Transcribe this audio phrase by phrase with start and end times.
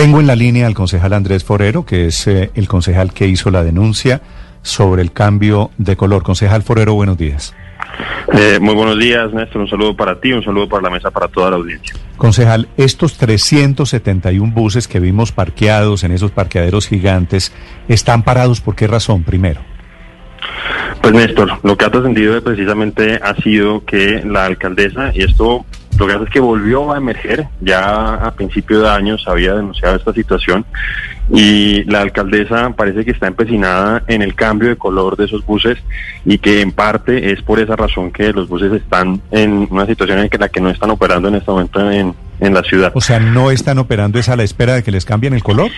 [0.00, 3.50] Tengo en la línea al concejal Andrés Forero, que es eh, el concejal que hizo
[3.50, 4.20] la denuncia
[4.62, 6.22] sobre el cambio de color.
[6.22, 7.52] Concejal Forero, buenos días.
[8.32, 9.62] Eh, muy buenos días, Néstor.
[9.62, 11.96] Un saludo para ti, un saludo para la mesa, para toda la audiencia.
[12.16, 17.52] Concejal, estos 371 buses que vimos parqueados en esos parqueaderos gigantes,
[17.88, 19.62] ¿están parados por qué razón, primero?
[21.02, 25.66] Pues Néstor, lo que ha trascendido precisamente ha sido que la alcaldesa, y esto
[25.98, 29.54] lo que hace es que volvió a emerger, ya a principio de año se había
[29.54, 30.64] denunciado esta situación
[31.30, 35.78] y la alcaldesa parece que está empecinada en el cambio de color de esos buses
[36.24, 40.20] y que en parte es por esa razón que los buses están en una situación
[40.20, 42.92] en la que no están operando en este momento en, en la ciudad.
[42.94, 45.70] O sea, ¿no están operando es a la espera de que les cambien el color?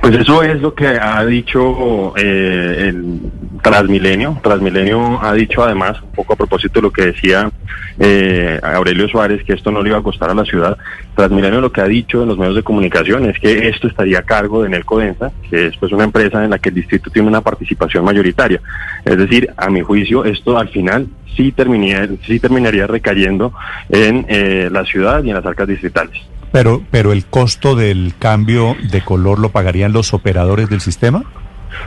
[0.00, 3.20] Pues eso es lo que ha dicho eh, el
[3.62, 4.38] Transmilenio.
[4.42, 7.50] Transmilenio ha dicho además, un poco a propósito de lo que decía
[7.98, 10.76] eh, Aurelio Suárez, que esto no le iba a costar a la ciudad.
[11.14, 14.22] Transmilenio lo que ha dicho en los medios de comunicación es que esto estaría a
[14.22, 17.28] cargo de Nelco Densa, que es pues una empresa en la que el distrito tiene
[17.28, 18.60] una participación mayoritaria.
[19.04, 23.52] Es decir, a mi juicio, esto al final sí terminaría, sí terminaría recayendo
[23.88, 26.20] en eh, la ciudad y en las arcas distritales.
[26.54, 31.24] Pero, pero el costo del cambio de color lo pagarían los operadores del sistema.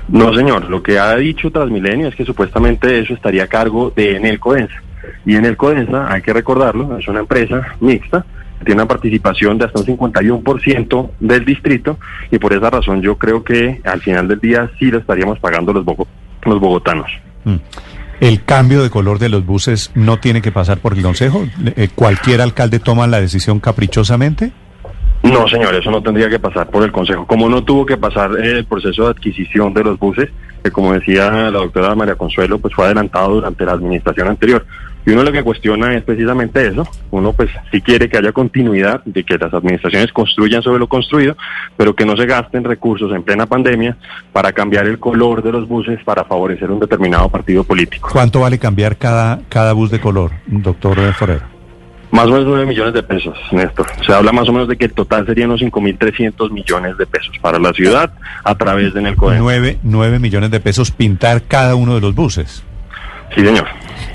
[0.09, 0.69] No, señor.
[0.69, 4.75] Lo que ha dicho Transmilenio es que supuestamente eso estaría a cargo de Enel Codensa.
[5.25, 8.25] Y Enel Codensa, hay que recordarlo, es una empresa mixta,
[8.65, 11.97] tiene una participación de hasta un 51% del distrito
[12.29, 15.71] y por esa razón yo creo que al final del día sí lo estaríamos pagando
[15.71, 17.09] los, los bogotanos.
[17.45, 17.55] Mm.
[18.19, 21.47] ¿El cambio de color de los buses no tiene que pasar por el Consejo?
[21.75, 24.51] Eh, ¿Cualquier alcalde toma la decisión caprichosamente?
[25.21, 27.27] No, señor, eso no tendría que pasar por el Consejo.
[27.27, 30.29] Como no tuvo que pasar el proceso de adquisición de los buses,
[30.67, 34.65] que como decía la doctora María Consuelo, pues fue adelantado durante la administración anterior.
[35.05, 36.85] Y uno lo que cuestiona es precisamente eso.
[37.11, 41.37] Uno pues si quiere que haya continuidad, de que las administraciones construyan sobre lo construido,
[41.77, 43.95] pero que no se gasten recursos en plena pandemia
[44.33, 48.09] para cambiar el color de los buses para favorecer un determinado partido político.
[48.11, 51.56] ¿Cuánto vale cambiar cada, cada bus de color, doctor Forero?
[52.11, 53.85] Más o menos 9 millones de pesos, Néstor.
[54.05, 57.35] Se habla más o menos de que el total serían unos 5.300 millones de pesos
[57.41, 58.11] para la ciudad
[58.43, 59.39] a través de Nelcoden.
[59.39, 62.63] 9, 9 millones de pesos pintar cada uno de los buses.
[63.35, 63.67] Sí, señor.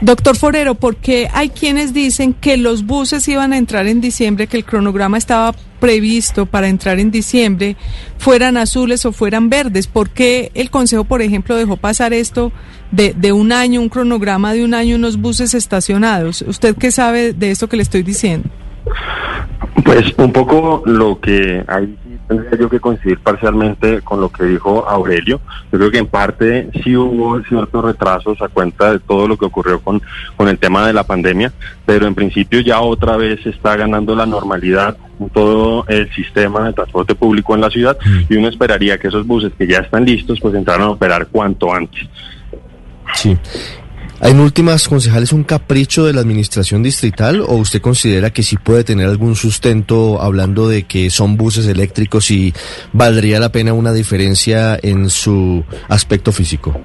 [0.02, 4.56] Doctor Forero, porque hay quienes dicen que los buses iban a entrar en diciembre, que
[4.56, 7.76] el cronograma estaba previsto para entrar en diciembre,
[8.18, 9.86] fueran azules o fueran verdes?
[9.86, 12.50] ¿Por qué el Consejo, por ejemplo, dejó pasar esto
[12.90, 16.42] de, de un año, un cronograma de un año, unos buses estacionados?
[16.42, 18.48] ¿Usted qué sabe de esto que le estoy diciendo?
[19.84, 21.96] Pues un poco lo que hay
[22.37, 25.41] tendría yo que coincidir parcialmente con lo que dijo Aurelio.
[25.70, 29.47] Yo creo que en parte sí hubo ciertos retrasos a cuenta de todo lo que
[29.47, 30.03] ocurrió con,
[30.37, 31.53] con el tema de la pandemia,
[31.84, 34.97] pero en principio ya otra vez está ganando la normalidad
[35.32, 38.32] todo el sistema de transporte público en la ciudad mm.
[38.32, 41.72] y uno esperaría que esos buses que ya están listos pues entraran a operar cuanto
[41.72, 42.09] antes.
[43.14, 43.37] Sí.
[44.25, 48.84] En últimas, concejales, un capricho de la administración distrital o usted considera que sí puede
[48.84, 52.55] tener algún sustento hablando de que son buses eléctricos y
[52.93, 56.81] valdría la pena una diferencia en su aspecto físico?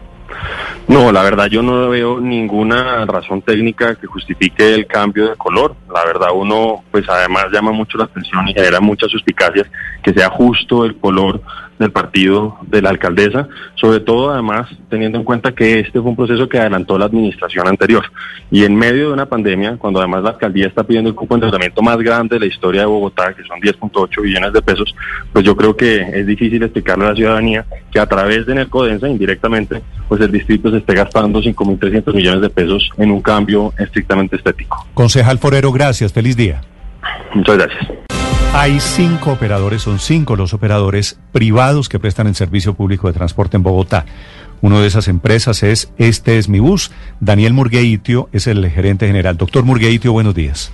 [0.87, 5.75] No, la verdad yo no veo ninguna razón técnica que justifique el cambio de color.
[5.97, 9.67] La verdad uno pues además llama mucho la atención y genera muchas suspicacias
[10.03, 11.41] que sea justo el color
[11.79, 16.15] del partido de la alcaldesa, sobre todo además teniendo en cuenta que este fue un
[16.15, 18.05] proceso que adelantó la administración anterior.
[18.49, 21.45] Y en medio de una pandemia, cuando además la alcaldía está pidiendo el cupo de
[21.45, 24.95] endeudamiento más grande de la historia de Bogotá, que son 10.8 billones de pesos,
[25.33, 29.07] pues yo creo que es difícil explicarle a la ciudadanía que a través de Nercodensa,
[29.07, 34.37] indirectamente, pues el distrito se esté gastando 5.300 millones de pesos en un cambio estrictamente
[34.37, 34.87] estético.
[34.93, 35.86] Concejal Forero, gracias.
[36.11, 36.61] Feliz día.
[37.33, 37.87] Muchas gracias.
[38.53, 43.55] Hay cinco operadores, son cinco los operadores privados que prestan el servicio público de transporte
[43.55, 44.05] en Bogotá.
[44.61, 46.91] Una de esas empresas es Este es mi bus.
[47.19, 49.37] Daniel Murgueitio es el gerente general.
[49.37, 50.71] Doctor Murgueitio, buenos días.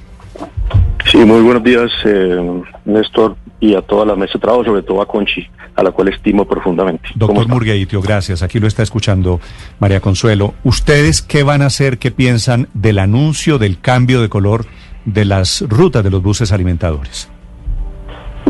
[1.13, 4.99] Sí, muy buenos días, eh, Néstor, y a toda la mesa de trabajo, sobre todo
[4.99, 7.07] a Conchi, a la cual estimo profundamente.
[7.13, 8.41] Doctor Murgueitio, gracias.
[8.41, 9.39] Aquí lo está escuchando
[9.79, 10.55] María Consuelo.
[10.63, 14.65] ¿Ustedes qué van a hacer, qué piensan del anuncio del cambio de color
[15.05, 17.29] de las rutas de los buses alimentadores?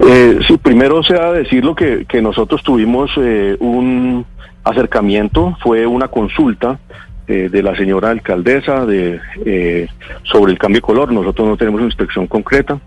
[0.02, 4.26] Eh, sí, primero sea decirlo que, que nosotros tuvimos eh, un
[4.64, 6.80] acercamiento, fue una consulta
[7.28, 9.88] eh, de la señora alcaldesa de, eh,
[10.24, 11.12] sobre el cambio de color.
[11.12, 12.80] Nosotros no tenemos una inspección concreta.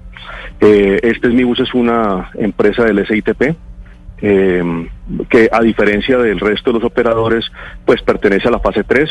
[0.60, 3.56] este es mi bus es una empresa del SITP.
[5.28, 7.44] que a diferencia del resto de los operadores,
[7.84, 9.10] pues pertenece a la fase 3,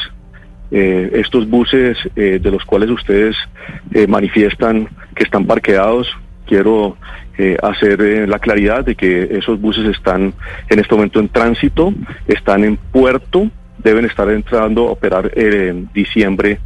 [0.72, 3.36] estos buses de los cuales ustedes
[4.08, 6.08] manifiestan que están parqueados
[6.46, 6.98] quiero
[7.38, 10.34] eh, hacer eh, la claridad de que esos buses están
[10.70, 11.94] en este momento en tránsito,
[12.28, 13.50] están en puerto,
[13.86, 16.60] deben estar entrando a operar en diciembre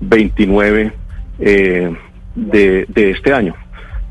[0.00, 0.92] 29
[1.38, 1.96] de,
[2.88, 3.54] de este año.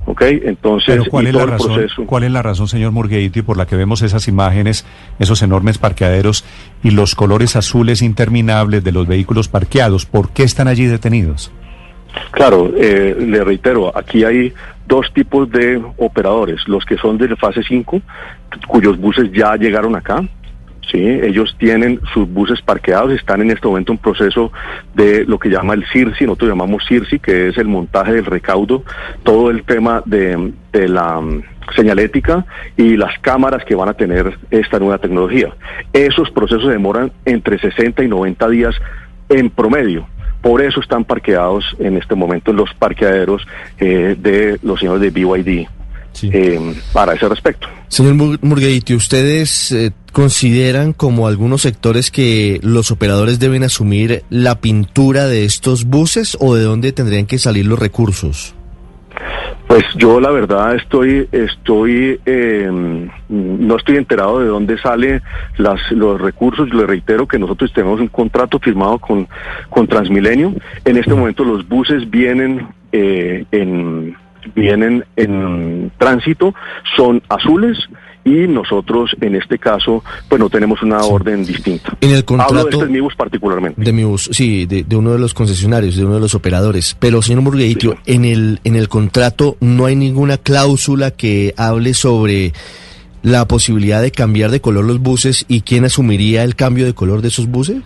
[0.05, 0.21] ¿Ok?
[0.21, 3.77] Entonces, Pero ¿cuál, es la razón, ¿cuál es la razón, señor Murgueiti, por la que
[3.77, 4.85] vemos esas imágenes,
[5.17, 6.43] esos enormes parqueaderos
[6.83, 10.05] y los colores azules interminables de los vehículos parqueados?
[10.05, 11.51] ¿Por qué están allí detenidos?
[12.31, 14.53] Claro, eh, le reitero, aquí hay
[14.87, 18.01] dos tipos de operadores, los que son de fase 5,
[18.67, 20.21] cuyos buses ya llegaron acá,
[20.93, 21.03] ¿sí?
[21.05, 24.53] Ellos tienen sus buses parqueados, están en este momento en proceso
[24.93, 28.83] de lo que llama el CIRSI, nosotros llamamos CIRSI, que es el montaje del recaudo,
[29.23, 31.43] todo el tema de, la mm,
[31.75, 32.45] señalética
[32.77, 35.49] y las cámaras que van a tener esta nueva tecnología.
[35.91, 38.75] Esos procesos demoran entre 60 y 90 días
[39.29, 40.07] en promedio.
[40.41, 43.47] Por eso están parqueados en este momento en los parqueaderos
[43.79, 45.67] eh, de los señores de BYD.
[46.21, 47.67] Eh, para ese respecto.
[47.87, 55.27] Señor Murgueiti, ¿ustedes eh, consideran como algunos sectores que los operadores deben asumir la pintura
[55.27, 58.55] de estos buses o de dónde tendrían que salir los recursos?
[59.67, 65.21] Pues yo la verdad estoy, estoy, em, no estoy enterado de dónde salen
[65.57, 66.71] los recursos.
[66.73, 69.27] Le reitero que nosotros tenemos un contrato firmado con,
[69.69, 70.53] con Transmilenio.
[70.85, 74.15] En este momento los buses vienen eh, en
[74.55, 76.53] vienen en tránsito,
[76.95, 77.77] son azules
[78.25, 81.95] y nosotros en este caso pues no tenemos una orden distinta.
[82.01, 83.81] En el contrato Hablo de este MIBUS particularmente.
[83.81, 86.95] De MIBUS, sí, de, uno de los concesionarios, de uno de los operadores.
[86.99, 92.53] Pero señor Murgueitio, en el en el contrato no hay ninguna cláusula que hable sobre
[93.21, 97.21] la posibilidad de cambiar de color los buses y quién asumiría el cambio de color
[97.21, 97.81] de esos buses?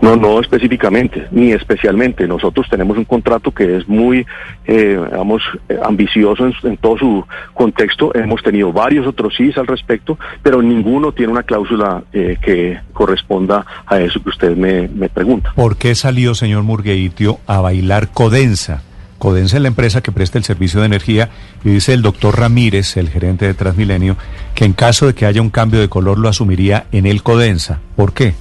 [0.00, 2.26] No, no específicamente, ni especialmente.
[2.26, 4.26] Nosotros tenemos un contrato que es muy,
[4.66, 7.24] eh, digamos, eh, ambicioso en, todo su
[7.54, 8.14] contexto.
[8.14, 13.66] Hemos tenido varios otros sí al respecto, pero ninguno tiene una cláusula eh, que corresponda
[13.86, 15.52] a eso que usted me, pregunta.
[15.54, 18.82] ¿Por qué salió, señor Murgueitio, a bailar Codensa?
[19.18, 21.28] Codensa es la empresa que presta el servicio de energía
[21.62, 24.16] y dice el doctor Ramírez, el gerente de Transmilenio,
[24.54, 27.80] que en caso de que haya un cambio de color lo asumiría en el Codensa.
[27.96, 28.34] ¿Por qué?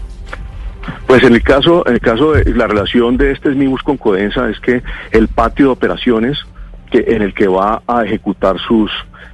[1.08, 4.50] Pues en el caso, en el caso de la relación de este SMIBUS con Codensa
[4.50, 4.82] es que
[5.12, 6.38] el patio de operaciones
[6.92, 8.92] que en el que va a ejecutar sus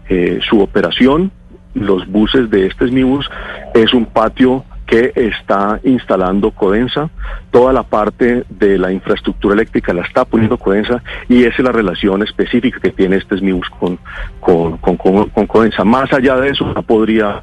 [0.07, 1.31] eh, su operación,
[1.73, 3.29] los buses de este SMIBUS,
[3.73, 7.09] es un patio que está instalando Codensa,
[7.49, 11.71] toda la parte de la infraestructura eléctrica la está poniendo Codensa y esa es la
[11.71, 13.97] relación específica que tiene este SMIBUS con,
[14.39, 15.83] con, con, con Codensa.
[15.83, 17.41] Más allá de eso, no podría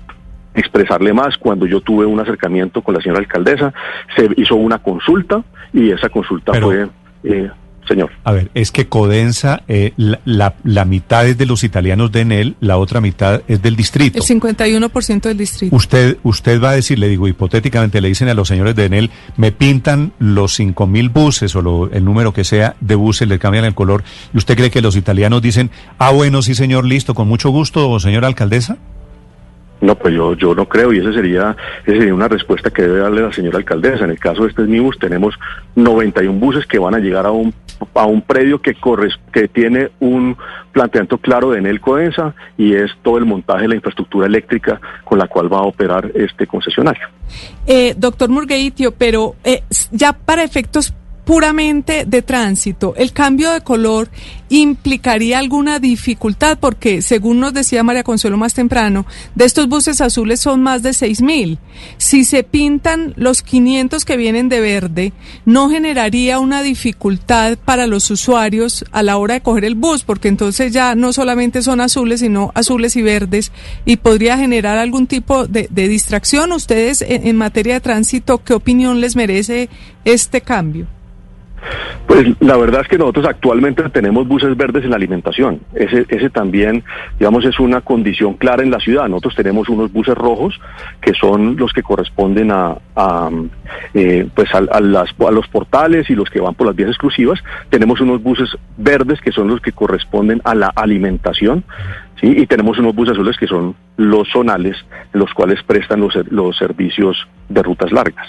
[0.54, 1.37] expresarle más.
[1.38, 3.72] Cuando yo tuve un acercamiento con la señora alcaldesa,
[4.16, 6.88] se hizo una consulta y esa consulta fue...
[7.25, 7.50] Eh,
[7.87, 8.10] señor.
[8.25, 12.56] A ver, es que Codensa, eh, la, la, mitad es de los italianos de Enel,
[12.60, 14.19] la otra mitad es del distrito.
[14.19, 15.75] El 51% del distrito.
[15.75, 19.10] Usted, usted va a decir, le digo, hipotéticamente le dicen a los señores de Enel,
[19.37, 23.64] me pintan los cinco mil buses o el número que sea de buses, le cambian
[23.64, 27.28] el color, y usted cree que los italianos dicen, ah, bueno, sí, señor, listo, con
[27.28, 28.78] mucho gusto, señora alcaldesa?
[29.82, 33.00] No, pues yo, yo no creo y esa sería, esa sería una respuesta que debe
[33.00, 34.05] darle la señora alcaldesa.
[34.05, 35.34] En el caso de este MIBUS tenemos
[35.75, 37.52] 91 buses que van a llegar a un,
[37.94, 38.76] a un predio que,
[39.32, 40.37] que tiene un
[40.70, 45.19] planteamiento claro de Enel Codensa y es todo el montaje de la infraestructura eléctrica con
[45.19, 47.08] la cual va a operar este concesionario.
[47.67, 54.10] Eh, doctor Murgueitio, pero eh, ya para efectos puramente de tránsito, ¿el cambio de color
[54.48, 56.58] implicaría alguna dificultad?
[56.58, 60.91] Porque, según nos decía María Consuelo más temprano, de estos buses azules son más de
[60.91, 61.58] 6.000.
[61.96, 65.12] Si se pintan los 500 que vienen de verde,
[65.44, 70.02] ¿no generaría una dificultad para los usuarios a la hora de coger el bus?
[70.02, 73.52] Porque entonces ya no solamente son azules, sino azules y verdes,
[73.84, 76.52] y podría generar algún tipo de, distracción.
[76.52, 79.69] ¿Ustedes, en materia de tránsito, qué opinión les merece
[80.05, 80.86] este cambio?
[82.06, 85.60] Pues la verdad es que nosotros actualmente tenemos buses verdes en la alimentación.
[85.74, 86.84] Ese, ese también,
[87.19, 89.08] digamos, es una condición clara en la ciudad.
[89.08, 90.60] Nosotros tenemos unos buses rojos
[91.00, 92.76] que son los que corresponden a,
[93.94, 97.42] eh, pues a, los portales y los que van por las vías exclusivas.
[97.70, 101.64] Tenemos unos buses verdes que son los que corresponden a la alimentación.
[102.20, 102.34] ¿sí?
[102.36, 104.76] Y tenemos unos buses azules que son los zonales,
[105.12, 108.26] los cuales prestan los, los servicios de rutas largas.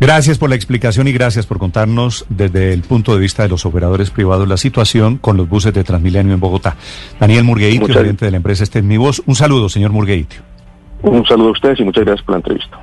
[0.00, 3.64] Gracias por la explicación y gracias por contarnos desde el punto de vista de los
[3.64, 6.76] operadores privados la situación con los buses de Transmilenio en Bogotá.
[7.20, 9.22] Daniel Murgueitio, gerente de la empresa Este es mi voz.
[9.26, 10.42] Un saludo, señor Murgueitio.
[11.02, 12.78] Un saludo a ustedes y muchas gracias por la entrevista.